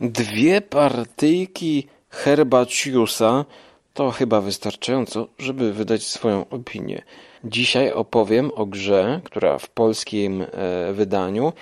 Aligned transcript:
Dwie 0.00 0.60
partyjki 0.60 1.86
herbaciusa 2.10 3.44
to 3.94 4.10
chyba 4.10 4.40
wystarczająco, 4.40 5.28
żeby 5.38 5.72
wydać 5.72 6.02
swoją 6.02 6.48
opinię. 6.48 7.02
Dzisiaj 7.44 7.92
opowiem 7.92 8.50
o 8.54 8.66
grze, 8.66 9.20
która 9.24 9.58
w 9.58 9.68
polskim 9.68 10.42
e, 10.42 10.92
wydaniu 10.92 11.52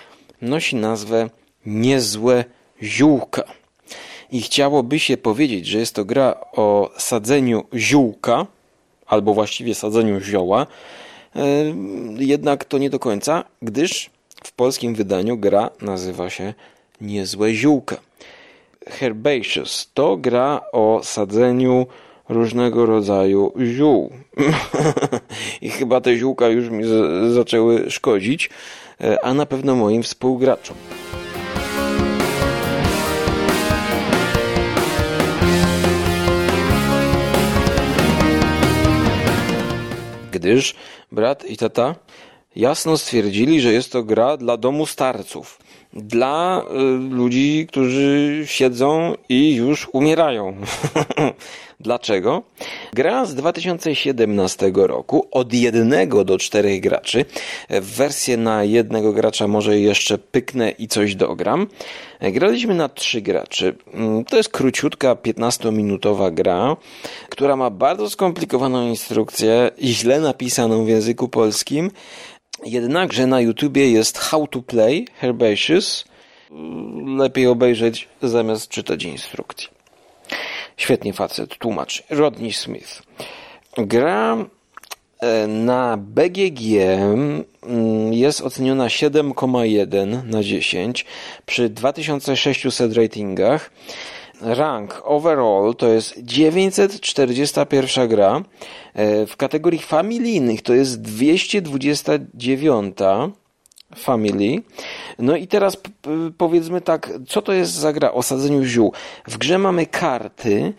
nosi 0.42 0.76
nazwę 0.76 1.30
Niezłe 1.66 2.44
Ziółka. 2.82 3.42
I 4.30 4.42
chciałoby 4.42 4.98
się 4.98 5.16
powiedzieć, 5.16 5.66
że 5.66 5.78
jest 5.78 5.94
to 5.94 6.04
gra 6.04 6.40
o 6.52 6.90
sadzeniu 6.96 7.64
ziółka, 7.74 8.46
albo 9.06 9.34
właściwie 9.34 9.74
sadzeniu 9.74 10.20
zioła, 10.20 10.66
e, 11.36 11.42
jednak 12.18 12.64
to 12.64 12.78
nie 12.78 12.90
do 12.90 12.98
końca, 12.98 13.44
gdyż 13.62 14.10
w 14.44 14.52
polskim 14.52 14.94
wydaniu 14.94 15.38
gra 15.38 15.70
nazywa 15.80 16.30
się 16.30 16.54
Niezłe 17.00 17.54
Ziółka. 17.54 17.96
Herbaceous 18.86 19.90
to 19.94 20.16
gra 20.16 20.60
o 20.72 21.00
sadzeniu 21.02 21.86
różnego 22.28 22.86
rodzaju 22.86 23.52
ziół. 23.60 24.12
I 25.62 25.70
chyba 25.70 26.00
te 26.00 26.16
ziółka 26.16 26.48
już 26.48 26.70
mi 26.70 26.84
zaczęły 27.34 27.90
szkodzić, 27.90 28.50
e, 29.00 29.24
a 29.24 29.34
na 29.34 29.46
pewno 29.46 29.76
moim 29.76 30.02
współgraczom. 30.02 30.76
Gdyż 40.32 40.74
brat 41.12 41.44
i 41.44 41.56
tata 41.56 41.94
jasno 42.56 42.98
stwierdzili, 42.98 43.60
że 43.60 43.72
jest 43.72 43.92
to 43.92 44.02
gra 44.02 44.36
dla 44.36 44.56
domu 44.56 44.86
starców 44.86 45.67
dla 45.92 46.62
y, 46.62 47.14
ludzi, 47.14 47.66
którzy 47.68 48.42
siedzą 48.46 49.14
i 49.28 49.54
już 49.54 49.88
umierają. 49.92 50.56
Dlaczego? 51.80 52.42
Gra 52.92 53.24
z 53.24 53.34
2017 53.34 54.72
roku 54.74 55.28
od 55.30 55.52
jednego 55.52 56.24
do 56.24 56.38
czterech 56.38 56.80
graczy. 56.80 57.24
W 57.70 57.96
wersję 57.96 58.36
na 58.36 58.64
jednego 58.64 59.12
gracza 59.12 59.48
może 59.48 59.78
jeszcze 59.78 60.18
pyknę 60.18 60.70
i 60.70 60.88
coś 60.88 61.14
dogram. 61.14 61.66
Graliśmy 62.20 62.74
na 62.74 62.88
trzy 62.88 63.20
graczy. 63.20 63.76
Mm, 63.94 64.24
to 64.24 64.36
jest 64.36 64.48
króciutka, 64.48 65.14
15-minutowa 65.14 66.34
gra, 66.34 66.76
która 67.28 67.56
ma 67.56 67.70
bardzo 67.70 68.10
skomplikowaną 68.10 68.88
instrukcję, 68.88 69.70
źle 69.82 70.20
napisaną 70.20 70.84
w 70.84 70.88
języku 70.88 71.28
polskim, 71.28 71.90
Jednakże 72.64 73.26
na 73.26 73.40
YouTubie 73.40 73.90
jest 73.90 74.18
How 74.18 74.46
to 74.46 74.62
Play 74.62 75.06
Herbaceous. 75.20 76.04
Lepiej 77.18 77.46
obejrzeć 77.46 78.08
zamiast 78.22 78.68
czytać 78.68 79.04
instrukcji. 79.04 79.68
Świetnie 80.76 81.12
facet 81.12 81.58
tłumacz. 81.58 82.02
Rodney 82.10 82.52
Smith. 82.52 83.02
Gra 83.76 84.36
e, 85.20 85.46
na 85.46 85.96
BGG 85.96 86.76
mm, 86.82 87.44
jest 88.12 88.40
oceniona 88.40 88.86
7,1 88.86 90.24
na 90.24 90.42
10 90.42 91.06
przy 91.46 91.68
2600 91.68 92.96
ratingach. 92.96 93.70
Rank 94.40 95.02
overall 95.04 95.74
to 95.74 95.88
jest 95.88 96.14
941 96.18 98.08
gra. 98.08 98.42
E, 98.94 99.26
w 99.26 99.36
kategorii 99.36 99.78
familijnych 99.78 100.62
to 100.62 100.74
jest 100.74 101.00
229 101.00 102.96
family. 103.96 104.62
No 105.18 105.36
i 105.36 105.46
teraz 105.46 105.76
powiedzmy 106.38 106.80
tak, 106.80 107.10
co 107.28 107.42
to 107.42 107.52
jest 107.52 107.72
za 107.72 107.92
gra 107.92 108.12
o 108.12 108.22
sadzeniu 108.22 108.64
ziół? 108.64 108.92
W 109.28 109.38
grze 109.38 109.58
mamy 109.58 109.86
karty, 109.86 110.72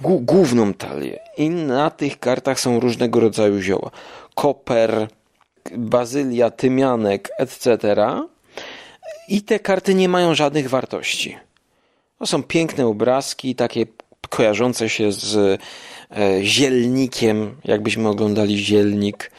główną 0.00 0.74
talię 0.74 1.18
i 1.36 1.50
na 1.50 1.90
tych 1.90 2.18
kartach 2.18 2.60
są 2.60 2.80
różnego 2.80 3.20
rodzaju 3.20 3.60
zioła. 3.60 3.90
Koper, 4.34 5.08
bazylia, 5.76 6.50
tymianek, 6.50 7.30
etc. 7.38 7.94
I 9.28 9.42
te 9.42 9.58
karty 9.58 9.94
nie 9.94 10.08
mają 10.08 10.34
żadnych 10.34 10.68
wartości. 10.68 11.36
To 12.18 12.26
są 12.26 12.42
piękne 12.42 12.86
obrazki, 12.86 13.54
takie 13.54 13.86
kojarzące 14.28 14.88
się 14.88 15.12
z 15.12 15.36
e, 15.36 15.58
zielnikiem, 16.42 17.56
jakbyśmy 17.64 18.08
oglądali 18.08 18.58
zielnik. 18.58 19.30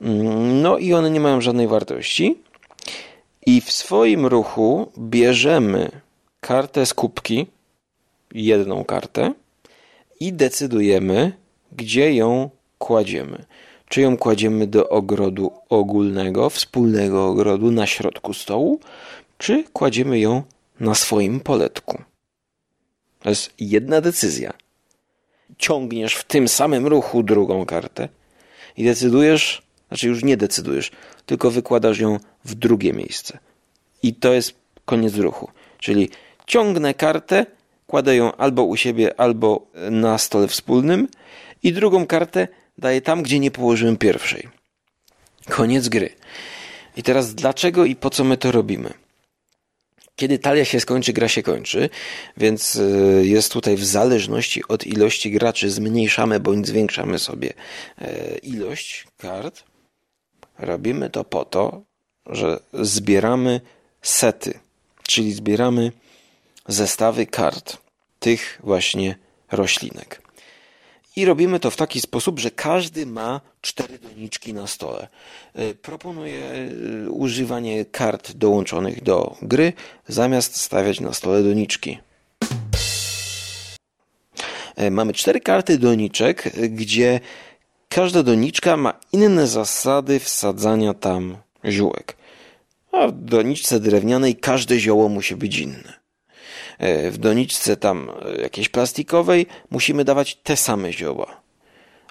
Mm, 0.00 0.62
no 0.62 0.78
i 0.78 0.94
one 0.94 1.10
nie 1.10 1.20
mają 1.20 1.40
żadnej 1.40 1.68
wartości. 1.68 2.38
I 3.46 3.60
w 3.60 3.72
swoim 3.72 4.26
ruchu 4.26 4.92
bierzemy 4.98 5.90
kartę 6.40 6.86
z 6.86 6.94
kubki, 6.94 7.46
jedną 8.34 8.84
kartę, 8.84 9.32
i 10.20 10.32
decydujemy, 10.32 11.32
gdzie 11.72 12.14
ją 12.14 12.50
kładziemy. 12.78 13.44
Czy 13.88 14.00
ją 14.00 14.16
kładziemy 14.16 14.66
do 14.66 14.88
ogrodu 14.88 15.52
ogólnego, 15.68 16.50
wspólnego 16.50 17.26
ogrodu 17.26 17.70
na 17.70 17.86
środku 17.86 18.34
stołu, 18.34 18.80
czy 19.38 19.64
kładziemy 19.72 20.18
ją 20.18 20.42
na 20.80 20.94
swoim 20.94 21.40
poletku. 21.40 22.02
To 23.24 23.30
jest 23.30 23.50
jedna 23.58 24.00
decyzja. 24.00 24.52
Ciągniesz 25.58 26.14
w 26.14 26.24
tym 26.24 26.48
samym 26.48 26.86
ruchu 26.86 27.22
drugą 27.22 27.66
kartę 27.66 28.08
i 28.76 28.84
decydujesz, 28.84 29.62
znaczy 29.88 30.08
już 30.08 30.24
nie 30.24 30.36
decydujesz, 30.36 30.90
tylko 31.26 31.50
wykładasz 31.50 31.98
ją 31.98 32.18
w 32.44 32.54
drugie 32.54 32.92
miejsce. 32.92 33.38
I 34.02 34.14
to 34.14 34.32
jest 34.32 34.54
koniec 34.84 35.16
ruchu. 35.16 35.50
Czyli 35.78 36.10
ciągnę 36.46 36.94
kartę, 36.94 37.46
kładę 37.86 38.16
ją 38.16 38.36
albo 38.36 38.64
u 38.64 38.76
siebie, 38.76 39.20
albo 39.20 39.66
na 39.90 40.18
stole 40.18 40.48
wspólnym 40.48 41.08
i 41.62 41.72
drugą 41.72 42.06
kartę 42.06 42.48
daję 42.78 43.00
tam, 43.00 43.22
gdzie 43.22 43.38
nie 43.38 43.50
położyłem 43.50 43.96
pierwszej. 43.96 44.48
Koniec 45.48 45.88
gry. 45.88 46.10
I 46.96 47.02
teraz 47.02 47.34
dlaczego 47.34 47.84
i 47.84 47.96
po 47.96 48.10
co 48.10 48.24
my 48.24 48.36
to 48.36 48.52
robimy? 48.52 49.03
Kiedy 50.16 50.38
talia 50.38 50.64
się 50.64 50.80
skończy, 50.80 51.12
gra 51.12 51.28
się 51.28 51.42
kończy, 51.42 51.90
więc 52.36 52.76
y, 52.76 53.22
jest 53.24 53.52
tutaj 53.52 53.76
w 53.76 53.84
zależności 53.84 54.68
od 54.68 54.86
ilości 54.86 55.30
graczy 55.30 55.70
zmniejszamy 55.70 56.40
bądź 56.40 56.66
zwiększamy 56.66 57.18
sobie 57.18 57.52
e, 57.98 58.38
ilość 58.38 59.06
kart. 59.16 59.64
Robimy 60.58 61.10
to 61.10 61.24
po 61.24 61.44
to, 61.44 61.82
że 62.26 62.60
zbieramy 62.72 63.60
sety, 64.02 64.58
czyli 65.02 65.32
zbieramy 65.32 65.92
zestawy 66.68 67.26
kart 67.26 67.76
tych 68.18 68.60
właśnie 68.62 69.16
roślinek. 69.52 70.23
I 71.16 71.24
robimy 71.24 71.60
to 71.60 71.70
w 71.70 71.76
taki 71.76 72.00
sposób, 72.00 72.40
że 72.40 72.50
każdy 72.50 73.06
ma 73.06 73.40
cztery 73.60 73.98
doniczki 73.98 74.54
na 74.54 74.66
stole. 74.66 75.08
E, 75.54 75.74
proponuję 75.74 76.44
e, 76.44 77.10
używanie 77.10 77.84
kart 77.84 78.32
dołączonych 78.32 79.02
do 79.02 79.36
gry, 79.42 79.72
zamiast 80.08 80.56
stawiać 80.56 81.00
na 81.00 81.12
stole 81.12 81.42
doniczki. 81.42 81.98
E, 84.76 84.90
mamy 84.90 85.12
cztery 85.12 85.40
karty 85.40 85.78
doniczek, 85.78 86.50
gdzie 86.70 87.20
każda 87.88 88.22
doniczka 88.22 88.76
ma 88.76 88.94
inne 89.12 89.46
zasady 89.46 90.20
wsadzania 90.20 90.94
tam 90.94 91.36
ziółek. 91.64 92.16
A 92.92 93.06
w 93.06 93.12
doniczce 93.12 93.80
drewnianej 93.80 94.36
każde 94.36 94.78
zioło 94.78 95.08
musi 95.08 95.36
być 95.36 95.58
inne. 95.58 96.03
E, 96.78 97.10
w 97.10 97.18
doniczce 97.18 97.76
tam 97.76 98.10
e, 98.10 98.42
jakiejś 98.42 98.68
plastikowej 98.68 99.46
musimy 99.70 100.04
dawać 100.04 100.36
te 100.36 100.56
same 100.56 100.92
zioła. 100.92 101.40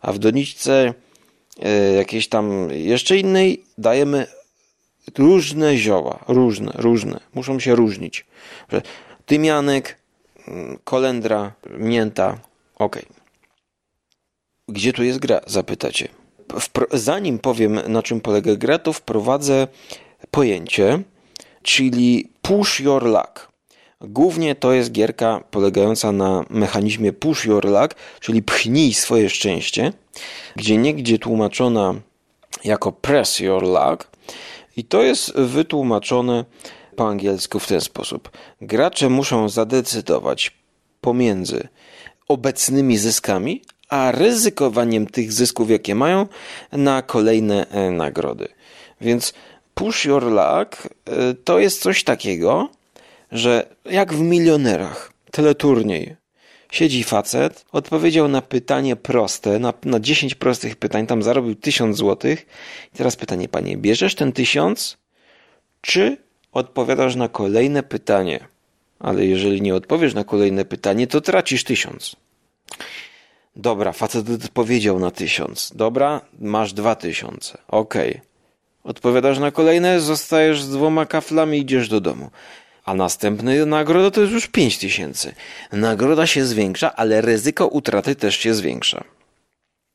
A 0.02 0.14
w 0.14 0.20
doniczce 0.20 0.94
e, 1.60 1.94
jakiejś 1.94 2.28
tam 2.28 2.70
jeszcze 2.72 3.18
innej 3.18 3.64
dajemy 3.78 4.28
różne 5.18 5.78
zioła. 5.78 6.20
Różne, 6.28 6.72
różne. 6.76 7.20
Muszą 7.34 7.60
się 7.60 7.76
różnić. 7.76 8.26
Tymianek, 9.26 9.98
mm, 10.48 10.80
kolendra, 10.84 11.54
mięta. 11.78 12.38
Ok. 12.76 13.00
Gdzie 14.68 14.94
tu 14.94 15.04
jest 15.04 15.20
gra? 15.20 15.42
Zapytacie. 15.48 16.08
Zanim 16.92 17.40
powiem, 17.40 17.80
na 17.88 18.04
czym 18.04 18.22
polega 18.22 18.56
gra, 18.56 18.80
to 18.80 18.94
wprowadzę 18.94 19.68
pojęcie, 20.32 21.04
czyli 21.64 22.30
push 22.42 22.80
your 22.80 23.04
luck. 23.04 23.53
Głównie 24.04 24.56
to 24.56 24.74
jest 24.74 24.92
gierka 24.92 25.44
polegająca 25.52 26.12
na 26.12 26.46
mechanizmie 26.50 27.14
push 27.14 27.46
your 27.46 27.66
luck, 27.66 27.96
czyli 28.20 28.42
pchnij 28.42 28.94
swoje 28.94 29.30
szczęście, 29.30 29.94
gdzie 30.56 30.78
niegdzie 30.78 31.20
tłumaczona 31.20 31.94
jako 32.64 32.92
press 32.92 33.40
your 33.40 33.64
luck 33.64 34.08
i 34.78 34.84
to 34.84 35.04
jest 35.04 35.34
wytłumaczone 35.36 36.46
po 36.96 37.08
angielsku 37.08 37.60
w 37.60 37.68
ten 37.68 37.82
sposób. 37.82 38.30
Gracze 38.62 39.10
muszą 39.10 39.50
zadecydować 39.50 40.52
pomiędzy 41.02 41.68
obecnymi 42.28 42.98
zyskami, 42.98 43.62
a 43.90 44.12
ryzykowaniem 44.12 45.08
tych 45.08 45.34
zysków, 45.34 45.70
jakie 45.70 45.96
mają, 45.96 46.28
na 46.72 47.02
kolejne 47.02 47.68
e, 47.70 47.92
nagrody. 47.92 48.48
Więc 49.02 49.34
push 49.74 50.06
your 50.06 50.24
luck 50.24 50.88
e, 51.06 51.34
to 51.44 51.60
jest 51.60 51.82
coś 51.82 52.04
takiego, 52.04 52.70
że 53.34 53.76
jak 53.86 54.14
w 54.14 54.20
milionerach, 54.20 55.14
teleturniej, 55.32 56.16
siedzi 56.72 57.04
facet, 57.04 57.66
odpowiedział 57.72 58.28
na 58.28 58.42
pytanie 58.42 58.96
proste, 58.96 59.60
na, 59.60 59.74
na 59.86 60.00
10 60.00 60.36
prostych 60.36 60.76
pytań, 60.76 61.08
tam 61.08 61.24
zarobił 61.24 61.56
1000 61.56 61.98
złotych. 61.98 62.46
I 62.94 62.98
teraz 62.98 63.16
pytanie, 63.16 63.50
panie, 63.50 63.78
bierzesz 63.78 64.16
ten 64.16 64.32
1000, 64.32 64.98
czy 65.82 66.18
odpowiadasz 66.52 67.16
na 67.16 67.30
kolejne 67.30 67.84
pytanie? 67.84 68.48
Ale 69.00 69.26
jeżeli 69.26 69.62
nie 69.62 69.76
odpowiesz 69.76 70.14
na 70.14 70.24
kolejne 70.24 70.66
pytanie, 70.66 71.08
to 71.08 71.22
tracisz 71.22 71.64
1000. 71.64 72.16
Dobra, 73.56 73.92
facet 73.92 74.30
odpowiedział 74.30 75.00
na 75.00 75.12
1000. 75.12 75.72
Dobra, 75.76 76.22
masz 76.40 76.74
2000. 76.74 77.58
Okej. 77.68 78.10
Okay. 78.10 78.22
Odpowiadasz 78.84 79.40
na 79.40 79.52
kolejne, 79.52 80.00
zostajesz 80.00 80.62
z 80.62 80.70
dwoma 80.70 81.06
kaflami 81.06 81.58
i 81.58 81.62
idziesz 81.62 81.90
do 81.90 82.02
domu. 82.02 82.30
A 82.84 82.94
następny 82.94 83.66
nagroda 83.66 84.12
to 84.12 84.22
jest 84.22 84.34
już 84.34 84.48
5000. 84.48 85.34
Nagroda 85.72 86.28
się 86.28 86.46
zwiększa, 86.46 86.96
ale 86.96 87.22
ryzyko 87.22 87.68
utraty 87.68 88.16
też 88.16 88.38
się 88.38 88.54
zwiększa. 88.54 89.04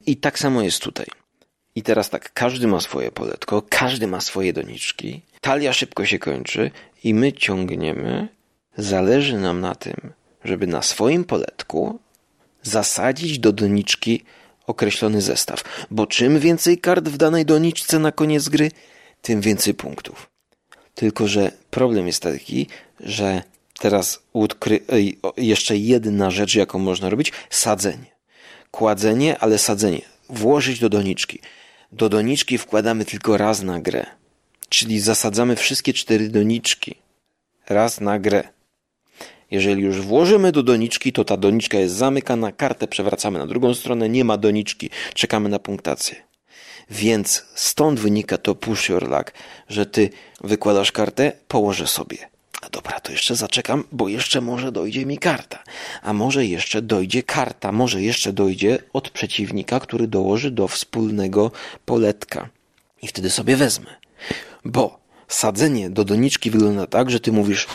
I 0.07 0.17
tak 0.17 0.39
samo 0.39 0.63
jest 0.63 0.83
tutaj. 0.83 1.07
I 1.75 1.83
teraz 1.83 2.11
tak, 2.11 2.33
każdy 2.33 2.67
ma 2.67 2.81
swoje 2.81 3.11
poletko, 3.11 3.63
każdy 3.69 4.07
ma 4.07 4.21
swoje 4.21 4.53
doniczki. 4.53 5.23
Talia 5.41 5.73
szybko 5.73 6.07
się 6.07 6.19
kończy 6.19 6.71
i 7.05 7.15
my 7.15 7.33
ciągniemy. 7.33 8.29
Zależy 8.77 9.39
nam 9.39 9.61
na 9.61 9.75
tym, 9.75 10.13
żeby 10.45 10.67
na 10.67 10.83
swoim 10.83 11.25
poletku 11.25 11.99
zasadzić 12.63 13.39
do 13.39 13.53
doniczki 13.53 14.25
określony 14.67 15.23
zestaw, 15.23 15.87
bo 15.91 16.07
czym 16.07 16.39
więcej 16.39 16.79
kart 16.79 17.09
w 17.09 17.17
danej 17.17 17.47
doniczce 17.47 17.99
na 17.99 18.13
koniec 18.13 18.49
gry, 18.49 18.71
tym 19.23 19.41
więcej 19.41 19.75
punktów. 19.75 20.31
Tylko, 20.99 21.29
że 21.29 21.53
problem 21.71 22.07
jest 22.07 22.23
taki, 22.23 22.67
że 23.01 23.43
teraz 23.79 24.23
jeszcze 25.37 25.77
jedna 25.77 26.31
rzecz, 26.31 26.55
jaką 26.55 26.79
można 26.79 27.11
robić, 27.11 27.33
sadzenie. 27.51 28.07
Kładzenie, 28.71 29.39
ale 29.39 29.59
sadzenie. 29.59 30.03
Włożyć 30.29 30.79
do 30.79 30.89
doniczki. 30.89 31.39
Do 31.93 32.09
doniczki 32.09 32.59
wkładamy 32.59 33.05
tylko 33.05 33.37
raz 33.37 33.63
na 33.63 33.81
grę. 33.81 34.07
Czyli 34.69 35.01
zasadzamy 35.01 35.57
wszystkie 35.57 35.93
cztery 35.93 36.29
doniczki. 36.29 36.95
Raz 37.69 38.01
na 38.01 38.19
grę. 38.19 38.49
Jeżeli 39.51 39.83
już 39.83 40.01
włożymy 40.01 40.53
do 40.53 40.63
doniczki, 40.63 41.13
to 41.13 41.25
ta 41.25 41.37
doniczka 41.37 41.79
jest 41.79 41.95
zamykana, 41.95 42.53
kartę 42.53 42.89
przewracamy 42.89 43.39
na 43.39 43.47
drugą 43.47 43.75
stronę, 43.75 44.09
nie 44.09 44.25
ma 44.25 44.37
doniczki, 44.37 44.91
czekamy 45.15 45.49
na 45.49 45.59
punktację. 45.59 46.28
Więc 46.91 47.45
stąd 47.55 48.01
wynika 48.01 48.39
to 48.39 48.55
push 48.55 48.89
your 48.89 49.09
luck, 49.09 49.33
że 49.69 49.87
ty 49.87 50.11
wykładasz 50.41 50.93
kartę, 50.93 51.33
położę 51.49 51.87
sobie. 51.87 52.19
A 52.63 52.69
dobra, 52.69 53.01
to 53.01 53.13
jeszcze 53.13 53.37
zaczekam, 53.37 53.85
bo 53.93 54.09
jeszcze 54.09 54.41
może 54.41 54.73
dojdzie 54.73 55.07
mi 55.07 55.19
karta. 55.19 55.63
A 56.03 56.13
może 56.13 56.47
jeszcze 56.47 56.83
dojdzie 56.83 57.23
karta, 57.23 57.73
może 57.73 58.03
jeszcze 58.03 58.33
dojdzie 58.33 58.79
od 58.93 59.11
przeciwnika, 59.11 59.81
który 59.81 60.07
dołoży 60.07 60.51
do 60.51 60.69
wspólnego 60.69 61.51
poletka. 61.85 62.49
I 63.03 63.07
wtedy 63.07 63.31
sobie 63.31 63.57
wezmę. 63.57 63.95
Bo 64.65 65.01
sadzenie 65.29 65.91
do 65.91 66.05
doniczki 66.05 66.51
wygląda 66.51 66.87
tak, 66.87 67.11
że 67.11 67.21
ty 67.21 67.33
mówisz, 67.33 67.67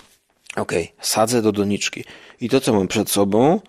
ok, 0.56 0.71
sadzę 1.01 1.42
do 1.42 1.51
doniczki. 1.51 2.04
I 2.42 2.50
to, 2.50 2.62
co 2.62 2.74
mam 2.74 2.88
przed 2.88 3.10
sobą, 3.10 3.60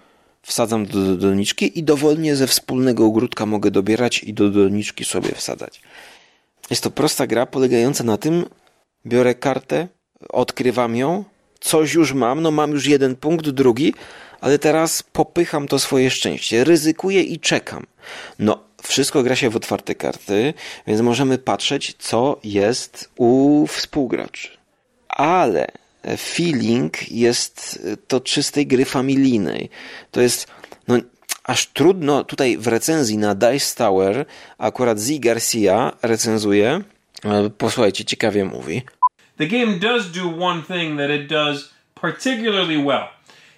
wsadzam 0.44 0.86
do, 0.86 1.00
do 1.04 1.16
doniczki 1.16 1.78
i 1.78 1.82
dowolnie 1.82 2.36
ze 2.36 2.46
wspólnego 2.46 3.06
ogródka 3.06 3.46
mogę 3.46 3.70
dobierać 3.70 4.22
i 4.22 4.34
do 4.34 4.50
doniczki 4.50 5.04
sobie 5.04 5.34
wsadzać. 5.34 5.80
Jest 6.70 6.82
to 6.82 6.90
prosta 6.90 7.26
gra 7.26 7.46
polegająca 7.46 8.04
na 8.04 8.16
tym, 8.16 8.44
biorę 9.06 9.34
kartę, 9.34 9.88
odkrywam 10.28 10.96
ją, 10.96 11.24
coś 11.60 11.94
już 11.94 12.12
mam, 12.12 12.42
no 12.42 12.50
mam 12.50 12.70
już 12.70 12.86
jeden 12.86 13.16
punkt, 13.16 13.48
drugi, 13.48 13.94
ale 14.40 14.58
teraz 14.58 15.02
popycham 15.02 15.68
to 15.68 15.78
swoje 15.78 16.10
szczęście, 16.10 16.64
ryzykuję 16.64 17.22
i 17.22 17.40
czekam. 17.40 17.86
No, 18.38 18.58
wszystko 18.82 19.22
gra 19.22 19.36
się 19.36 19.50
w 19.50 19.56
otwarte 19.56 19.94
karty, 19.94 20.54
więc 20.86 21.00
możemy 21.00 21.38
patrzeć, 21.38 21.96
co 21.98 22.40
jest 22.44 23.10
u 23.16 23.66
współgraczy. 23.66 24.48
Ale 25.08 25.66
feeling 26.16 27.10
jest 27.10 27.78
to 28.08 28.20
czystej 28.20 28.66
gry 28.66 28.84
familijnej. 28.84 29.70
To 30.10 30.20
jest, 30.20 30.46
no, 30.88 30.96
aż 31.44 31.66
trudno 31.66 32.24
tutaj 32.24 32.58
w 32.58 32.66
recenzji 32.66 33.18
na 33.18 33.34
Dice 33.34 33.76
Tower 33.76 34.26
akurat 34.58 34.98
Z 35.00 35.20
Garcia 35.20 35.92
recenzuje. 36.02 36.80
E, 37.24 37.50
posłuchajcie, 37.50 38.04
ciekawie 38.04 38.44
mówi. 38.44 38.82
The 39.38 39.46
game 39.46 39.78
does 39.78 40.10
do 40.10 40.28
one 40.40 40.62
thing 40.62 40.98
that 40.98 41.10
it 41.10 41.26
does 41.28 41.70
particularly 41.94 42.76
well, 42.76 43.08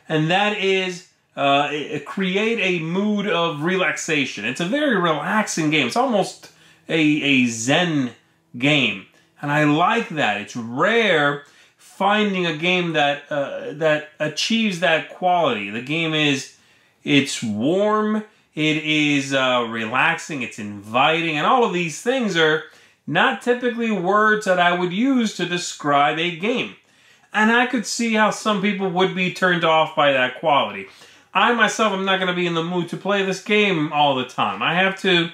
and 0.08 0.31
that 0.31 0.58
is 0.58 1.08
uh, 1.37 1.69
create 2.06 2.60
a 2.62 2.81
mood 2.82 3.26
of 3.26 3.62
relaxation. 3.62 4.44
It's 4.44 4.60
a 4.60 4.69
very 4.69 4.96
relaxing 4.96 5.70
game. 5.70 5.87
It's 5.87 5.96
almost 5.96 6.52
a, 6.88 7.22
a 7.22 7.46
Zen 7.46 8.10
game, 8.54 9.06
and 9.43 9.52
I 9.52 9.64
like 9.64 10.08
that. 10.14 10.40
It's 10.40 10.56
rare 10.56 11.43
finding 11.96 12.44
a 12.44 12.56
game 12.56 12.92
that 12.92 13.22
uh, 13.30 13.72
that 13.72 14.10
achieves 14.20 14.80
that 14.80 15.08
quality. 15.08 15.70
The 15.70 15.80
game 15.80 16.12
is 16.12 16.56
it's 17.04 17.42
warm, 17.42 18.24
it 18.54 18.76
is 18.84 19.32
uh, 19.32 19.66
relaxing, 19.70 20.42
it's 20.42 20.58
inviting, 20.58 21.38
and 21.38 21.46
all 21.46 21.64
of 21.64 21.72
these 21.72 22.02
things 22.02 22.36
are 22.36 22.64
not 23.06 23.40
typically 23.40 23.90
words 23.90 24.44
that 24.44 24.58
I 24.58 24.78
would 24.78 24.92
use 24.92 25.36
to 25.36 25.46
describe 25.46 26.18
a 26.18 26.36
game. 26.36 26.76
And 27.32 27.50
I 27.52 27.66
could 27.66 27.86
see 27.86 28.14
how 28.14 28.30
some 28.30 28.60
people 28.60 28.90
would 28.90 29.14
be 29.14 29.32
turned 29.32 29.64
off 29.64 29.94
by 29.94 30.12
that 30.12 30.40
quality. 30.40 30.86
I 31.32 31.52
myself 31.54 31.92
am 31.92 32.04
not 32.04 32.16
going 32.16 32.28
to 32.28 32.34
be 32.34 32.46
in 32.46 32.54
the 32.54 32.64
mood 32.64 32.88
to 32.90 32.96
play 32.96 33.24
this 33.24 33.42
game 33.42 33.92
all 33.92 34.16
the 34.16 34.24
time. 34.24 34.62
I 34.62 34.74
have 34.74 35.00
to 35.02 35.30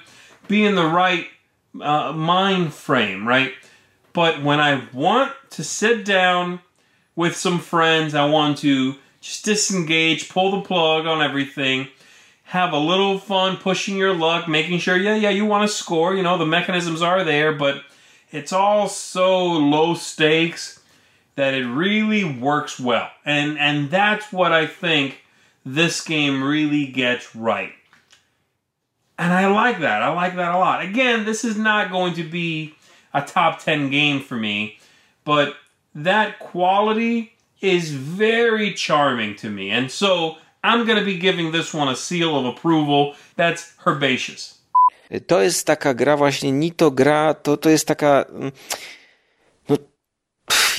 be 0.47 0.63
in 0.63 0.75
the 0.75 0.85
right 0.85 1.27
uh, 1.81 2.11
mind 2.13 2.73
frame, 2.73 3.27
right? 3.27 3.53
But 4.13 4.43
when 4.43 4.59
I 4.59 4.87
want 4.93 5.33
to 5.51 5.63
sit 5.63 6.05
down 6.05 6.61
with 7.15 7.35
some 7.35 7.59
friends, 7.59 8.15
I 8.15 8.25
want 8.25 8.59
to 8.59 8.95
just 9.19 9.43
disengage, 9.43 10.29
pull 10.29 10.51
the 10.51 10.61
plug 10.61 11.05
on 11.05 11.21
everything, 11.21 11.87
have 12.43 12.73
a 12.73 12.77
little 12.77 13.17
fun 13.17 13.57
pushing 13.57 13.97
your 13.97 14.13
luck, 14.13 14.47
making 14.47 14.79
sure, 14.79 14.97
yeah, 14.97 15.15
yeah, 15.15 15.29
you 15.29 15.45
want 15.45 15.67
to 15.67 15.75
score. 15.75 16.13
You 16.13 16.23
know, 16.23 16.37
the 16.37 16.45
mechanisms 16.45 17.01
are 17.01 17.23
there, 17.23 17.53
but 17.53 17.83
it's 18.31 18.53
all 18.53 18.87
so 18.87 19.45
low 19.45 19.95
stakes 19.95 20.81
that 21.35 21.53
it 21.53 21.65
really 21.65 22.23
works 22.23 22.79
well. 22.79 23.09
And 23.25 23.57
and 23.57 23.89
that's 23.89 24.31
what 24.31 24.51
I 24.51 24.67
think 24.67 25.23
this 25.65 26.03
game 26.03 26.43
really 26.43 26.85
gets 26.85 27.35
right. 27.35 27.73
And 29.17 29.31
I 29.31 29.47
like 29.47 29.79
that. 29.79 30.01
I 30.01 30.09
like 30.09 30.35
that 30.35 30.53
a 30.53 30.57
lot. 30.57 30.83
Again, 30.83 31.25
this 31.25 31.45
is 31.45 31.57
not 31.57 31.91
going 31.91 32.15
to 32.15 32.23
be 32.23 32.75
a 33.13 33.21
top 33.21 33.63
10 33.63 33.89
game 33.89 34.19
for 34.19 34.37
me, 34.37 34.77
but 35.25 35.55
that 35.95 36.39
quality 36.39 37.33
is 37.61 37.91
very 37.91 38.73
charming 38.73 39.35
to 39.35 39.49
me. 39.49 39.71
And 39.71 39.91
so 39.91 40.37
I'm 40.63 40.85
going 40.85 40.99
to 40.99 41.05
be 41.05 41.17
giving 41.17 41.51
this 41.51 41.73
one 41.73 41.87
a 41.89 41.95
seal 41.95 42.35
of 42.35 42.45
approval. 42.45 43.13
That's 43.35 43.73
herbaceous. 43.85 44.59
To 45.27 45.41
jest 45.41 45.67
taka 45.67 45.93
gra 45.93 46.17
właśnie, 46.17 46.51
ni 46.51 46.71
to 46.71 46.91
gra, 46.91 47.33
to, 47.33 47.57
to 47.57 47.69
jest 47.69 47.87
taka... 47.87 48.25
Mm, 48.29 48.51
no, 49.69 49.77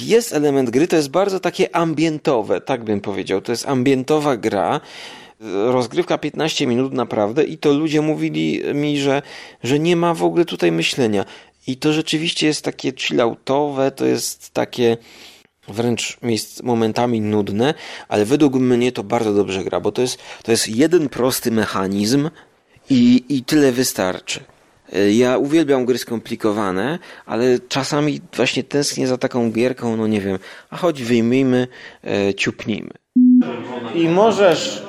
jest 0.01 0.33
element 0.33 0.71
gry, 0.71 0.89
to 0.89 0.97
jest 0.97 1.11
bardzo 1.11 1.41
takie 1.41 1.77
ambientowe, 1.77 2.61
tak 2.61 2.85
bym 2.85 3.01
powiedział. 3.01 3.41
To 3.41 3.53
jest 3.53 3.69
ambientowa 3.69 4.37
gra, 4.37 4.81
rozgrywka 5.41 6.19
15 6.19 6.67
minut 6.67 6.93
naprawdę 6.93 7.45
i 7.45 7.59
to 7.59 7.73
ludzie 7.73 8.01
mówili 8.01 8.63
mi, 8.75 8.99
że, 8.99 9.23
że 9.63 9.79
nie 9.79 9.97
ma 9.97 10.15
w 10.15 10.25
ogóle 10.25 10.45
tutaj 10.45 10.73
myślenia. 10.73 11.25
I 11.67 11.77
to 11.77 11.93
rzeczywiście 11.93 12.47
jest 12.47 12.65
takie 12.65 12.93
chilloutowe, 12.93 13.91
to 13.91 14.05
jest 14.05 14.51
takie 14.51 14.97
wręcz 15.69 16.19
momentami 16.63 17.21
nudne, 17.21 17.75
ale 18.09 18.25
według 18.25 18.55
mnie 18.55 18.93
to 18.93 19.05
bardzo 19.05 19.35
dobrze 19.35 19.65
gra, 19.65 19.81
bo 19.81 19.93
to 19.93 20.03
jest, 20.03 20.19
to 20.43 20.51
jest 20.51 20.69
jeden 20.69 21.09
prosty 21.09 21.51
mechanizm 21.51 22.31
i, 22.91 23.25
i 23.29 23.45
tyle 23.45 23.73
wystarczy. 23.73 24.41
Ja 25.13 25.39
uwielbiam 25.39 25.85
gry 25.85 25.99
skomplikowane, 25.99 26.99
ale 27.27 27.59
czasami 27.69 28.21
właśnie 28.37 28.65
tęsknię 28.65 29.07
za 29.07 29.19
taką 29.19 29.53
gierką, 29.53 29.97
no 29.97 30.07
nie 30.07 30.21
wiem, 30.21 30.39
a 30.71 30.77
choć 30.77 31.03
wyjmijmy, 31.03 31.69
e, 32.05 32.35
ciupnijmy. 32.35 32.91
I 33.95 34.09
możesz 34.09 34.83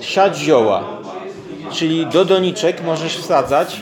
siać 0.00 0.38
zioła, 0.38 1.02
czyli 1.72 2.06
do 2.06 2.24
doniczek 2.24 2.82
możesz 2.82 3.16
wsadzać 3.16 3.80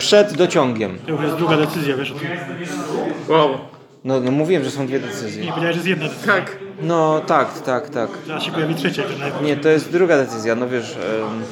przed 0.00 0.32
dociągiem. 0.36 0.98
To 1.06 1.12
już 1.12 1.22
jest 1.22 1.36
druga 1.36 1.56
decyzja, 1.56 1.96
wiesz 1.96 2.10
o 2.10 2.14
tym. 2.14 2.28
Wow. 3.28 3.50
No, 4.04 4.20
no 4.20 4.30
mówiłem, 4.30 4.64
że 4.64 4.70
są 4.70 4.86
dwie 4.86 5.00
decyzje. 5.00 5.44
Nie, 5.44 5.50
powiedziałeś, 5.50 5.76
że 5.76 5.78
jest 5.78 5.88
jedna 5.88 6.08
decyzja. 6.08 6.32
Tak. 6.34 6.56
No 6.82 7.20
tak, 7.26 7.60
tak, 7.60 7.90
tak. 7.90 8.08
Zaraz 8.26 8.42
się 8.42 8.52
pojawi 8.52 8.74
trzecia. 8.74 9.02
To. 9.38 9.44
Nie, 9.44 9.56
to 9.56 9.68
jest 9.68 9.92
druga 9.92 10.16
decyzja, 10.16 10.54
no 10.54 10.68
wiesz... 10.68 10.96
em, 10.96 11.42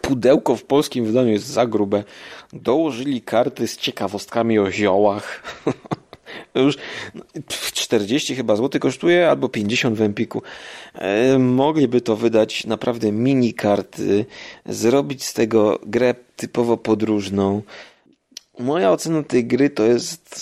Pudełko 0.00 0.56
w 0.56 0.64
polskim 0.64 1.04
wydaniu 1.04 1.28
jest 1.30 1.46
za 1.46 1.66
grube. 1.66 2.04
Dołożyli 2.52 3.22
karty 3.22 3.68
z 3.68 3.76
ciekawostkami 3.76 4.58
o 4.58 4.70
ziołach. 4.70 5.42
już 6.60 6.76
40 7.72 8.34
chyba 8.34 8.56
złotych 8.56 8.80
kosztuje, 8.80 9.30
albo 9.30 9.48
50 9.48 9.98
w 9.98 10.02
Empiku. 10.02 10.42
E, 10.94 11.38
mogliby 11.38 12.00
to 12.00 12.16
wydać 12.16 12.66
naprawdę 12.66 13.12
mini 13.12 13.54
karty, 13.54 14.26
zrobić 14.66 15.24
z 15.24 15.32
tego 15.32 15.78
grę 15.86 16.14
typowo 16.36 16.76
podróżną. 16.76 17.62
Moja 18.58 18.90
ocena 18.90 19.22
tej 19.22 19.44
gry 19.44 19.70
to 19.70 19.84
jest 19.84 20.40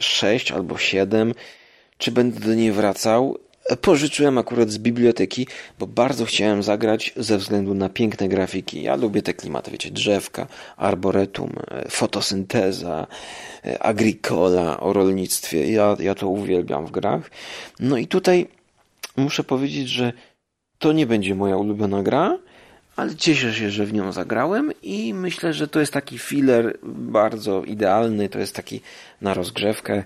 6 0.00 0.52
albo 0.52 0.78
7. 0.78 1.34
Czy 1.98 2.10
będę 2.10 2.40
do 2.40 2.54
niej 2.54 2.72
wracał? 2.72 3.38
Pożyczyłem 3.76 4.38
akurat 4.38 4.70
z 4.70 4.78
biblioteki, 4.78 5.46
bo 5.78 5.86
bardzo 5.86 6.24
chciałem 6.24 6.62
zagrać 6.62 7.12
ze 7.16 7.38
względu 7.38 7.74
na 7.74 7.88
piękne 7.88 8.28
grafiki. 8.28 8.82
Ja 8.82 8.96
lubię 8.96 9.22
te 9.22 9.34
klimaty, 9.34 9.70
wiecie, 9.70 9.90
drzewka, 9.90 10.46
arboretum, 10.76 11.52
e, 11.70 11.88
fotosynteza, 11.88 13.06
e, 13.64 13.82
agricola 13.82 14.80
o 14.80 14.92
rolnictwie. 14.92 15.72
Ja, 15.72 15.96
ja 15.98 16.14
to 16.14 16.28
uwielbiam 16.28 16.86
w 16.86 16.90
grach. 16.90 17.30
No 17.80 17.96
i 17.96 18.06
tutaj 18.06 18.48
muszę 19.16 19.44
powiedzieć, 19.44 19.88
że 19.88 20.12
to 20.78 20.92
nie 20.92 21.06
będzie 21.06 21.34
moja 21.34 21.56
ulubiona 21.56 22.02
gra, 22.02 22.38
ale 23.00 23.16
cieszę 23.16 23.54
się, 23.54 23.70
że 23.70 23.86
w 23.86 23.92
nią 23.92 24.12
zagrałem 24.12 24.72
i 24.82 25.14
myślę, 25.14 25.52
że 25.52 25.68
to 25.68 25.80
jest 25.80 25.92
taki 25.92 26.18
filler 26.18 26.78
bardzo 26.82 27.64
idealny, 27.64 28.28
to 28.28 28.38
jest 28.38 28.54
taki 28.54 28.80
na 29.20 29.34
rozgrzewkę. 29.34 30.04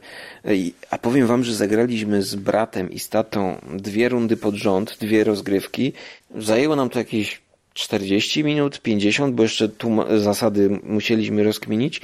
A 0.90 0.98
powiem 0.98 1.26
wam, 1.26 1.44
że 1.44 1.54
zagraliśmy 1.54 2.22
z 2.22 2.34
bratem 2.34 2.90
i 2.90 2.98
z 2.98 3.08
tatą 3.08 3.60
dwie 3.76 4.08
rundy 4.08 4.36
pod 4.36 4.54
rząd, 4.54 4.96
dwie 5.00 5.24
rozgrywki. 5.24 5.92
Zajęło 6.36 6.76
nam 6.76 6.90
to 6.90 6.98
jakieś 6.98 7.40
40 7.72 8.44
minut, 8.44 8.80
50, 8.80 9.34
bo 9.34 9.42
jeszcze 9.42 9.68
tu 9.68 9.96
zasady 10.18 10.80
musieliśmy 10.82 11.44
rozkminić. 11.44 12.00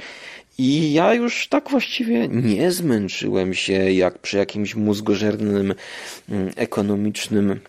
I 0.57 0.93
ja 0.93 1.13
już 1.13 1.47
tak 1.47 1.69
właściwie 1.69 2.27
nie 2.27 2.71
zmęczyłem 2.71 3.53
się 3.53 3.73
jak 3.73 4.19
przy 4.19 4.37
jakimś 4.37 4.75
mózgożernym, 4.75 5.73
mm, 6.29 6.51
ekonomicznym 6.55 7.59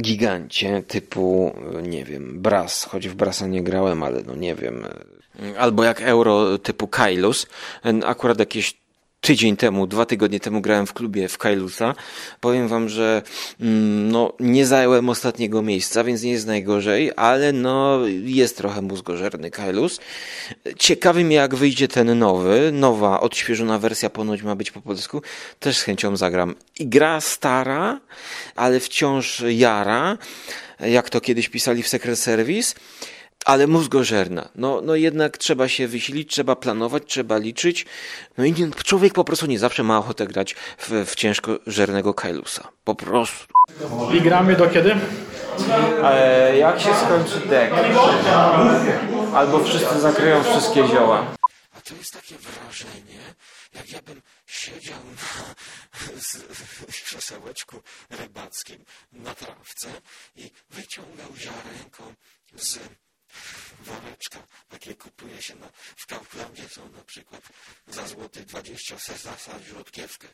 gigancie 0.00 0.82
typu, 0.82 1.54
nie 1.82 2.04
wiem, 2.04 2.42
Bras, 2.42 2.84
choć 2.84 3.08
w 3.08 3.14
Brasa 3.14 3.46
nie 3.46 3.62
grałem, 3.62 4.02
ale 4.02 4.22
no 4.22 4.34
nie 4.34 4.54
wiem, 4.54 4.86
albo 5.58 5.84
jak 5.84 6.00
Euro 6.00 6.58
typu 6.58 6.88
Kailus, 6.88 7.46
akurat 8.04 8.38
jakieś 8.38 8.83
tydzień 9.24 9.56
temu, 9.56 9.86
dwa 9.86 10.06
tygodnie 10.06 10.40
temu 10.40 10.60
grałem 10.60 10.86
w 10.86 10.92
klubie 10.92 11.28
w 11.28 11.38
Kailusa. 11.38 11.94
Powiem 12.40 12.68
wam, 12.68 12.88
że 12.88 13.22
mm, 13.60 14.12
no, 14.12 14.32
nie 14.40 14.66
zająłem 14.66 15.08
ostatniego 15.08 15.62
miejsca, 15.62 16.04
więc 16.04 16.22
nie 16.22 16.30
jest 16.30 16.46
najgorzej, 16.46 17.12
ale 17.16 17.52
no, 17.52 18.00
jest 18.24 18.56
trochę 18.56 18.82
mózgożerny 18.82 19.50
Kailus. 19.50 20.00
Ciekawy 20.78 21.24
mnie, 21.24 21.36
jak 21.36 21.54
wyjdzie 21.54 21.88
ten 21.88 22.18
nowy, 22.18 22.70
nowa, 22.72 23.20
odświeżona 23.20 23.78
wersja 23.78 24.10
ponoć 24.10 24.42
ma 24.42 24.56
być 24.56 24.70
po 24.70 24.80
polsku. 24.80 25.22
Też 25.60 25.76
z 25.76 25.82
chęcią 25.82 26.16
zagram. 26.16 26.54
I 26.78 26.86
gra 26.86 27.20
stara, 27.20 28.00
ale 28.56 28.80
wciąż 28.80 29.44
jara, 29.48 30.18
jak 30.80 31.10
to 31.10 31.20
kiedyś 31.20 31.48
pisali 31.48 31.82
w 31.82 31.88
Secret 31.88 32.18
Service 32.18 32.74
ale 33.44 33.66
mózgożerna. 33.66 34.48
No, 34.54 34.80
no 34.80 34.94
jednak 34.94 35.38
trzeba 35.38 35.68
się 35.68 35.88
wysilić, 35.88 36.30
trzeba 36.30 36.56
planować, 36.56 37.02
trzeba 37.06 37.38
liczyć. 37.38 37.86
No 38.38 38.44
i 38.44 38.54
człowiek 38.84 39.12
po 39.12 39.24
prostu 39.24 39.46
nie 39.46 39.58
zawsze 39.58 39.82
ma 39.82 39.98
ochotę 39.98 40.26
grać 40.26 40.56
w, 40.78 40.90
w 41.06 41.14
ciężkożernego 41.14 42.14
Kailusa. 42.14 42.68
Po 42.84 42.94
prostu. 42.94 43.54
I 44.14 44.20
gramy 44.20 44.56
do 44.56 44.66
kiedy? 44.66 44.96
E, 46.02 46.58
jak 46.58 46.80
się 46.80 46.94
skończy 46.94 47.48
dek? 47.48 47.72
Albo 49.34 49.64
wszyscy 49.64 50.00
zakryją 50.00 50.42
wszystkie 50.44 50.88
zioła. 50.88 51.26
A 51.76 51.80
to 51.80 51.94
jest 51.94 52.12
takie 52.12 52.34
wrażenie, 52.34 53.20
jak 53.74 53.92
ja 53.92 54.02
bym 54.02 54.22
siedział 54.46 54.98
na 55.16 55.54
krzesełeczku 56.92 57.76
rybackim 58.10 58.84
na 59.12 59.34
trawce 59.34 59.88
i 60.36 60.50
wyciągał 60.70 61.28
ziarenko 61.36 62.04
z 62.56 62.78
woreczka, 63.80 64.46
takie 64.68 64.94
kupuje 64.94 65.42
się 65.42 65.54
na, 65.54 65.68
w 65.96 66.06
Kauflandzie 66.06 66.68
są 66.68 66.88
na 66.88 67.04
przykład 67.04 67.42
za 67.86 68.06
złoty 68.06 68.40
20 68.40 68.96
zasadzić 68.98 69.68
rzodkiewkę 69.68 70.28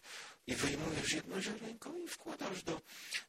i 0.46 0.54
wyjmujesz 0.54 1.12
jedno 1.12 1.42
ziarenko 1.42 1.92
i 2.04 2.08
wkładasz 2.08 2.62
do 2.62 2.80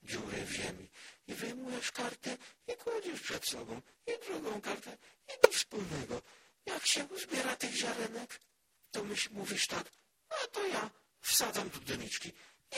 dziury 0.03 0.45
w 0.45 0.51
ziemi. 0.51 0.89
I 1.27 1.33
wyjmujesz 1.33 1.91
kartę 1.91 2.37
i 2.67 2.75
kładziesz 2.75 3.21
przed 3.21 3.45
sobą 3.45 3.81
i 4.07 4.25
drugą 4.25 4.61
kartę 4.61 4.97
i 5.27 5.47
do 5.47 5.51
wspólnego. 5.51 6.21
Jak 6.65 6.87
się 6.87 7.05
uzbiera 7.05 7.55
tych 7.55 7.75
ziarenek, 7.75 8.39
to 8.91 9.03
myśl, 9.03 9.29
mówisz 9.31 9.67
tak, 9.67 9.91
a 10.29 10.47
to 10.47 10.67
ja 10.67 10.89
wsadzam 11.21 11.69
tu 11.69 11.79
doniczki. 11.79 12.31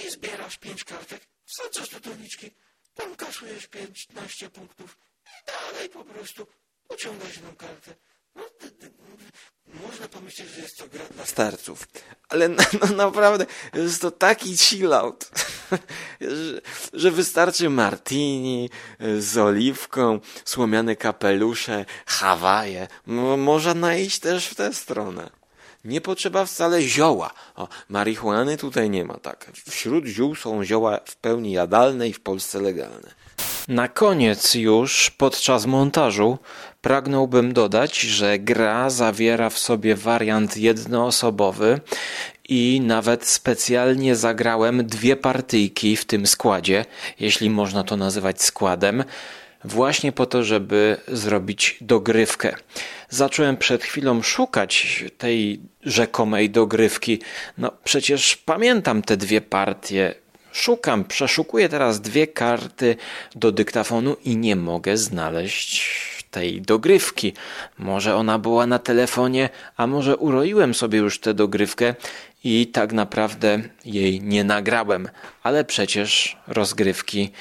I 0.03 0.09
zbierasz 0.09 0.57
pięć 0.57 0.83
kartek, 0.83 1.27
wsadzasz 1.45 1.89
do 1.89 1.99
doniczki, 1.99 2.51
tam 2.93 3.15
kasujesz 3.15 3.67
15 3.67 4.49
punktów 4.49 4.97
i 5.25 5.45
dalej 5.47 5.89
po 5.89 6.03
prostu 6.03 6.47
Jedną 6.89 7.55
kartę. 7.57 7.95
No, 8.35 8.43
można 9.87 10.07
pomyśleć, 10.07 10.49
że 10.49 10.61
jest 10.61 10.77
to 10.77 10.87
gra 10.87 11.05
dla 11.15 11.25
starców. 11.25 11.87
Ale 12.29 12.49
no, 12.49 12.63
no 12.81 12.95
naprawdę 12.95 13.45
jest 13.73 14.01
to 14.01 14.11
taki 14.11 14.57
chill-out, 14.57 15.31
że, 16.21 16.61
że, 17.01 17.11
wystarczy 17.11 17.69
martini 17.69 18.69
z 19.19 19.37
oliwką, 19.37 20.19
słomiane 20.45 20.95
kapelusze, 20.95 21.85
Hawaje. 22.05 22.87
można 23.37 23.95
iść 23.95 24.19
też 24.19 24.47
w 24.47 24.55
tę 24.55 24.73
stronę. 24.73 25.29
Nie 25.83 26.01
potrzeba 26.01 26.45
wcale 26.45 26.81
zioła. 26.81 27.33
O, 27.55 27.67
marihuany 27.89 28.57
tutaj 28.57 28.89
nie 28.89 29.05
ma, 29.05 29.17
tak. 29.17 29.51
Wśród 29.69 30.05
ziół 30.05 30.35
są 30.35 30.63
zioła 30.63 30.99
w 31.05 31.15
pełni 31.15 31.51
jadalne 31.51 32.07
i 32.07 32.13
w 32.13 32.19
Polsce 32.19 32.61
legalne. 32.61 33.22
Na 33.67 33.87
koniec 33.87 34.55
już 34.55 35.11
podczas 35.17 35.65
montażu 35.65 36.37
pragnąłbym 36.81 37.53
dodać, 37.53 37.99
że 37.99 38.39
gra 38.39 38.89
zawiera 38.89 39.49
w 39.49 39.57
sobie 39.57 39.95
wariant 39.95 40.57
jednoosobowy 40.57 41.79
i 42.49 42.81
nawet 42.83 43.25
specjalnie 43.25 44.15
zagrałem 44.15 44.85
dwie 44.87 45.15
partyjki 45.15 45.95
w 45.95 46.05
tym 46.05 46.27
składzie, 46.27 46.85
jeśli 47.19 47.49
można 47.49 47.83
to 47.83 47.97
nazywać 47.97 48.41
składem, 48.41 49.03
właśnie 49.63 50.11
po 50.11 50.25
to, 50.25 50.43
żeby 50.43 50.97
zrobić 51.07 51.77
dogrywkę. 51.81 52.55
Zacząłem 53.09 53.57
przed 53.57 53.83
chwilą 53.83 54.21
szukać 54.21 55.03
tej 55.17 55.59
rzekomej 55.83 56.49
dogrywki. 56.49 57.19
No 57.57 57.71
przecież 57.83 58.37
pamiętam 58.37 59.01
te 59.01 59.17
dwie 59.17 59.41
partie 59.41 60.22
Szukam, 60.53 61.05
przeszukuję 61.05 61.69
teraz 61.69 62.01
dwie 62.01 62.27
karty 62.27 62.95
do 63.35 63.51
dyktafonu 63.51 64.15
i 64.25 64.37
nie 64.37 64.55
mogę 64.55 64.97
znaleźć 64.97 65.91
tej 66.31 66.61
dogrywki. 66.61 67.33
Może 67.77 68.15
ona 68.15 68.39
była 68.39 68.67
na 68.67 68.79
telefonie, 68.79 69.49
a 69.77 69.87
może 69.87 70.17
uroiłem 70.17 70.73
sobie 70.73 70.99
już 70.99 71.19
tę 71.19 71.33
dogrywkę 71.33 71.95
i 72.43 72.67
tak 72.67 72.93
naprawdę 72.93 73.61
jej 73.85 74.21
nie 74.21 74.43
nagrałem, 74.43 75.09
ale 75.43 75.65
przecież 75.65 76.37
rozgrywki 76.47 77.31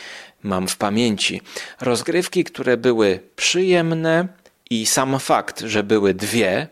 mam 0.43 0.69
w 0.69 0.77
pamięci. 0.77 1.41
Rozgrywki, 1.81 2.45
które 2.45 2.77
były 2.77 3.21
przyjemne 3.37 4.29
i 4.71 4.87
sam 4.87 5.19
fakt, 5.21 5.61
że 5.61 5.83
były 5.83 6.15
dwie, 6.15 6.69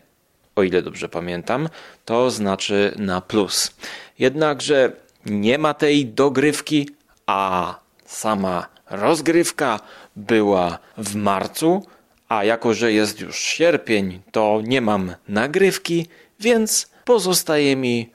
o 0.55 0.63
ile 0.63 0.81
dobrze 0.81 1.09
pamiętam, 1.09 1.69
to 2.05 2.31
znaczy 2.31 2.93
na 2.97 3.21
plus. 3.21 3.71
Jednakże 4.19 4.91
nie 5.25 5.57
ma 5.57 5.73
tej 5.73 6.05
dogrywki, 6.05 6.89
a 7.25 7.75
sama 8.05 8.67
rozgrywka 8.89 9.79
była 10.15 10.79
w 10.97 11.15
marcu, 11.15 11.85
a 12.29 12.43
jako 12.43 12.73
że 12.73 12.93
jest 12.93 13.19
już 13.19 13.39
sierpień, 13.39 14.21
to 14.31 14.61
nie 14.63 14.81
mam 14.81 15.15
nagrywki, 15.27 16.07
więc 16.39 16.91
pozostaje 17.05 17.75
mi 17.75 18.11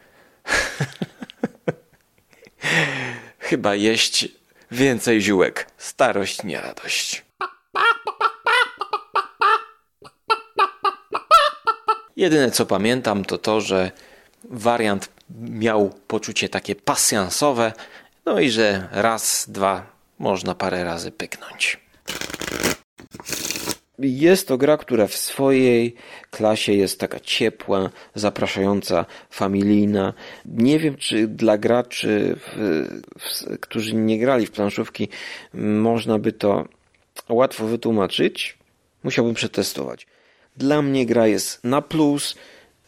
chyba 3.38 3.75
jeść 3.75 4.28
więcej 4.70 5.22
ziółek. 5.22 5.70
Starość, 5.78 6.42
nie 6.42 6.60
radość. 6.60 7.25
Jedyne 12.16 12.50
co 12.50 12.66
pamiętam 12.66 13.25
to 13.25 13.38
to, 13.38 13.60
że 13.60 13.90
wariant 14.44 15.15
miał 15.30 15.90
poczucie 16.06 16.49
takie 16.49 16.75
pasjansowe, 16.75 17.73
no 18.26 18.40
i 18.40 18.50
że 18.50 18.88
raz, 18.92 19.47
dwa 19.49 19.87
można 20.18 20.54
parę 20.54 20.85
razy 20.85 21.11
pyknąć. 21.11 21.80
Jest 23.99 24.49
to 24.49 24.59
gra, 24.59 24.76
która 24.76 25.06
w 25.06 25.14
swojej 25.14 25.95
klasie 26.30 26.73
jest 26.73 27.00
taka 27.00 27.21
ciepła, 27.21 27.90
zapraszająca, 28.14 29.06
familijna. 29.30 30.14
Nie 30.45 30.78
wiem, 30.78 30.97
czy 30.97 31.26
dla 31.26 31.59
graczy, 31.59 32.37
w, 32.38 32.87
w, 33.18 33.59
którzy 33.61 33.95
nie 33.95 34.18
grali 34.18 34.47
w 34.47 34.50
planszówki, 34.50 35.09
można 35.54 36.18
by 36.18 36.33
to 36.33 36.68
łatwo 37.28 37.66
wytłumaczyć. 37.66 38.59
Musiałbym 39.04 39.35
przetestować. 39.35 40.06
Dla 40.56 40.83
mnie 40.83 41.06
gra 41.06 41.26
jest 41.26 41.64
na 41.64 41.83
plus, 41.83 42.37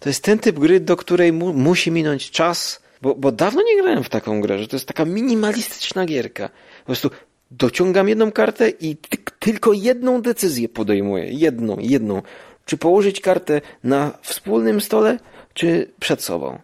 to 0.01 0.09
jest 0.09 0.23
ten 0.23 0.39
typ 0.39 0.59
gry, 0.59 0.81
do 0.81 0.97
której 0.97 1.33
mu, 1.33 1.53
musi 1.53 1.91
minąć 1.91 2.31
czas, 2.31 2.83
Bo, 3.03 3.15
bo 3.15 3.33
dawno 3.33 3.63
nie 3.63 3.83
grałem 3.83 4.05
w 4.05 4.09
taką 4.09 4.41
grę, 4.41 4.59
że 4.59 4.69
to 4.69 4.77
jest 4.77 4.87
taka 4.87 5.05
minimalistyczna 5.05 6.07
gierka. 6.07 6.49
Po 6.81 6.87
prostu 6.87 7.11
dociągam 7.51 8.09
jedną 8.09 8.33
kartę 8.33 8.69
i 8.69 8.97
ty, 8.97 9.19
tylko 9.39 9.73
jedną 9.73 10.23
decyzję 10.23 10.69
podejmuję. 10.69 11.25
Jedną, 11.31 11.77
jedną. 11.81 12.23
Czy 12.65 12.77
położyć 12.77 13.21
kartę 13.21 13.61
na 13.85 14.19
wspólnym 14.23 14.81
stole, 14.81 15.19
czy 15.55 15.91
przed 16.01 16.23
sobą? 16.23 16.59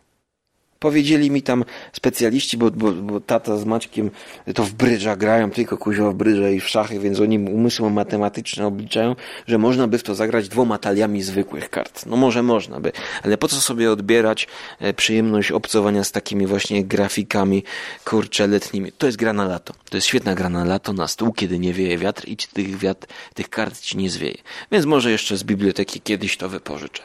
Powiedzieli 0.85 1.31
mi 1.31 1.43
tam 1.43 1.65
specjaliści, 1.93 2.57
bo, 2.57 2.71
bo, 2.71 2.93
bo 2.93 3.21
tata 3.21 3.57
z 3.57 3.65
Maćkiem 3.65 4.11
to 4.55 4.65
w 4.65 4.73
brydża 4.73 5.17
grają, 5.17 5.51
tylko 5.51 5.79
kuźwa 5.79 6.11
w 6.11 6.15
brydża 6.15 6.49
i 6.49 6.61
w 6.61 6.69
szachy, 6.69 7.01
więc 7.01 7.21
oni 7.21 7.39
umysłem 7.39 7.93
matematyczne 7.93 8.67
obliczają, 8.67 9.17
że 9.47 9.59
można 9.59 9.89
by 9.89 9.99
w 9.99 10.03
to 10.03 10.15
zagrać 10.15 10.49
dwoma 10.49 10.79
taliami 10.79 11.23
zwykłych 11.23 11.71
kart. 11.71 12.07
No 12.07 12.17
może 12.17 12.43
można 12.43 12.81
by, 12.81 12.93
ale 13.23 13.39
po 13.39 13.49
co 13.49 13.57
sobie 13.57 13.91
odbierać 13.91 14.49
e, 14.81 14.95
przyjemność 14.95 15.53
obcowania 15.53 16.05
z 16.05 16.13
takimi 16.13 16.47
właśnie 16.47 16.85
grafikami 16.85 17.65
kurcze 18.05 18.47
letnimi? 18.47 18.93
To 18.93 19.07
jest 19.07 19.19
gra 19.19 19.33
na 19.33 19.45
lato. 19.45 19.75
To 19.91 19.97
jest 19.97 20.07
świetna 20.07 20.35
gra 20.35 20.49
na 20.49 20.65
lato, 20.65 20.93
na 20.93 21.09
stół, 21.09 21.33
kiedy 21.33 21.59
nie 21.59 21.73
wieje 21.73 21.99
wiatr 21.99 22.29
i 22.29 22.37
tych, 22.37 22.79
wiatr, 22.79 23.07
tych 23.35 23.49
kart 23.49 23.81
ci 23.81 23.97
nie 23.97 24.11
zwieje. 24.11 24.39
Więc 24.73 24.87
może 24.87 25.11
jeszcze 25.11 25.37
z 25.37 25.45
biblioteki 25.45 26.01
kiedyś 26.01 26.37
to 26.37 26.49
wypożyczę. 26.49 27.03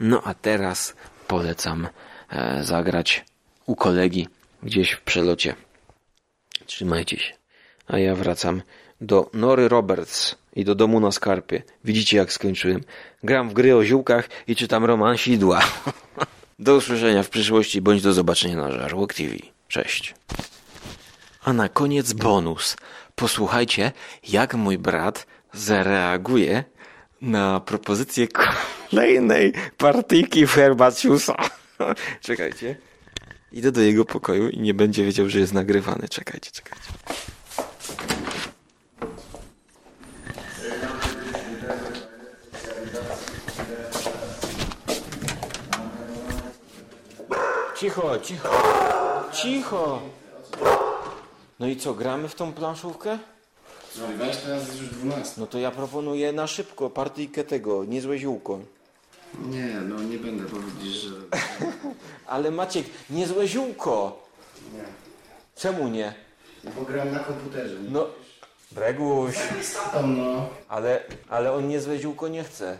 No 0.00 0.22
a 0.24 0.34
teraz 0.34 0.94
polecam 1.26 1.88
zagrać 2.60 3.24
u 3.66 3.76
kolegi 3.76 4.28
gdzieś 4.62 4.90
w 4.90 5.00
przelocie. 5.00 5.54
Trzymajcie 6.66 7.18
się. 7.18 7.34
A 7.86 7.98
ja 7.98 8.14
wracam 8.14 8.62
do 9.00 9.30
Nory 9.34 9.68
Roberts 9.68 10.36
i 10.56 10.64
do 10.64 10.74
domu 10.74 11.00
na 11.00 11.12
skarpie. 11.12 11.62
Widzicie 11.84 12.16
jak 12.16 12.32
skończyłem. 12.32 12.80
Gram 13.22 13.48
w 13.48 13.52
gry 13.52 13.76
o 13.76 13.84
ziółkach 13.84 14.28
i 14.46 14.56
czytam 14.56 14.84
roman 14.84 15.16
Sidła. 15.16 15.60
do 16.58 16.74
usłyszenia 16.76 17.22
w 17.22 17.28
przyszłości 17.28 17.80
bądź 17.80 18.02
do 18.02 18.12
zobaczenia 18.12 18.56
na 18.56 18.70
Żarłok 18.70 19.14
TV. 19.14 19.34
Cześć. 19.68 20.14
A 21.44 21.52
na 21.52 21.68
koniec 21.68 22.12
bonus. 22.12 22.76
Posłuchajcie, 23.14 23.92
jak 24.28 24.54
mój 24.54 24.78
brat 24.78 25.26
zareaguje 25.52 26.64
na 27.20 27.60
propozycję 27.60 28.28
kolejnej 28.90 29.52
partyjki 29.76 30.46
w 30.46 30.52
Herbaciusa. 30.52 31.36
Czekajcie. 32.20 32.76
Idę 33.52 33.72
do 33.72 33.80
jego 33.80 34.04
pokoju 34.04 34.48
i 34.48 34.60
nie 34.60 34.74
będzie 34.74 35.04
wiedział, 35.04 35.28
że 35.28 35.38
jest 35.38 35.52
nagrywany. 35.52 36.08
Czekajcie, 36.08 36.50
czekajcie. 36.50 36.92
Cicho, 47.76 48.18
cicho. 48.18 48.50
Cicho. 49.32 50.02
No 51.58 51.66
i 51.66 51.76
co, 51.76 51.94
gramy 51.94 52.28
w 52.28 52.34
tą 52.34 52.52
planszówkę? 52.52 53.18
No 53.98 54.12
i 54.12 54.16
weź 54.16 54.36
teraz 54.36 54.68
jest 54.68 54.80
już 54.80 54.90
12. 54.90 55.40
No 55.40 55.46
to 55.46 55.58
ja 55.58 55.70
proponuję 55.70 56.32
na 56.32 56.46
szybko 56.46 56.90
partyjkę 56.90 57.44
tego, 57.44 57.84
niezłe 57.84 58.18
ziółko. 58.18 58.58
Nie, 59.38 59.66
no 59.66 60.02
nie 60.02 60.18
będę, 60.18 60.44
bo 60.44 60.56
widzisz, 60.58 60.94
że... 61.02 61.14
Ale 62.26 62.50
Maciek, 62.50 62.86
niezłe 63.10 63.48
ziółko. 63.48 64.22
Nie. 64.74 64.84
Czemu 65.56 65.88
nie? 65.88 66.14
Bo 66.64 66.82
gram 66.82 67.12
na 67.12 67.18
komputerze. 67.18 67.74
Nie? 67.74 67.90
No, 67.90 68.06
Breguś, 68.72 69.34
Tam 69.92 70.16
no. 70.18 70.48
ale, 70.68 71.00
ale 71.28 71.52
on 71.52 71.68
niezłe 71.68 71.98
ziółko 71.98 72.28
nie 72.28 72.44
chce. 72.44 72.78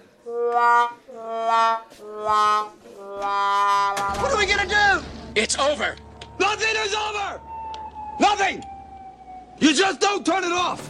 What 4.19 4.33
are 4.33 4.37
we 4.37 4.47
gonna 4.47 4.67
do? 4.67 5.03
It's 5.35 5.59
over. 5.73 5.97
Nothing 6.39 6.77
is 6.87 6.95
over. 6.95 7.41
Nothing. 8.21 8.63
You 9.61 9.73
just 9.73 10.01
don't 10.01 10.25
turn 10.27 10.45
it 10.45 10.53
off. 10.53 10.81